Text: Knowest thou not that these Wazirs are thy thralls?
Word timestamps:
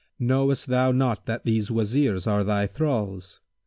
Knowest 0.17 0.65
thou 0.65 0.91
not 0.91 1.27
that 1.27 1.45
these 1.45 1.69
Wazirs 1.69 2.25
are 2.25 2.43
thy 2.43 2.65
thralls? 2.65 3.39